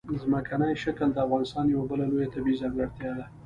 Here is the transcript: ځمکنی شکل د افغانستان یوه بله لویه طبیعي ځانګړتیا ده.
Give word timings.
ځمکنی 0.21 0.73
شکل 0.83 1.09
د 1.13 1.17
افغانستان 1.25 1.65
یوه 1.67 1.85
بله 1.89 2.03
لویه 2.11 2.31
طبیعي 2.35 2.59
ځانګړتیا 2.61 3.11
ده. 3.17 3.25